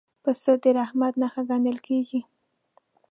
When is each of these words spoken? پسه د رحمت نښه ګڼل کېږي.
پسه 0.23 0.51
د 0.63 0.65
رحمت 0.77 1.13
نښه 1.21 1.41
ګڼل 1.49 1.77
کېږي. 1.87 2.19